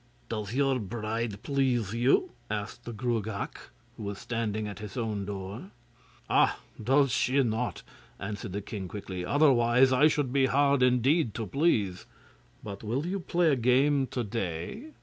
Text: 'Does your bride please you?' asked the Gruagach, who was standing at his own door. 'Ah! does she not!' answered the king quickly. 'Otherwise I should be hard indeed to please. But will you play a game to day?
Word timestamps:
'Does 0.29 0.55
your 0.55 0.79
bride 0.79 1.43
please 1.43 1.93
you?' 1.93 2.31
asked 2.49 2.85
the 2.85 2.91
Gruagach, 2.91 3.69
who 3.95 4.01
was 4.05 4.17
standing 4.17 4.67
at 4.67 4.79
his 4.79 4.97
own 4.97 5.25
door. 5.25 5.69
'Ah! 6.27 6.57
does 6.83 7.11
she 7.11 7.43
not!' 7.43 7.83
answered 8.17 8.51
the 8.53 8.61
king 8.63 8.87
quickly. 8.87 9.23
'Otherwise 9.23 9.93
I 9.93 10.07
should 10.07 10.33
be 10.33 10.47
hard 10.47 10.81
indeed 10.81 11.35
to 11.35 11.45
please. 11.45 12.07
But 12.63 12.83
will 12.83 13.05
you 13.05 13.19
play 13.19 13.51
a 13.51 13.55
game 13.55 14.07
to 14.07 14.23
day? 14.23 14.85